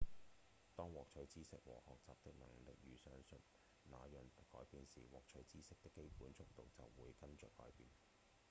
[0.75, 7.87] 當獲取知識和學習的能力如上所述那樣改變時獲取知識的基本速率就會跟著改變